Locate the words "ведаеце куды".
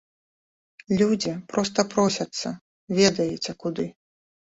3.01-3.87